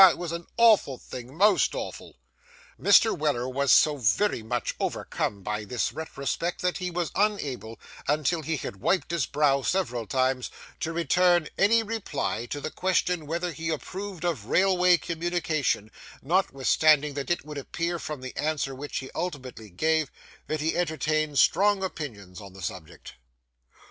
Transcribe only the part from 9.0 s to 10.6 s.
his brow several times,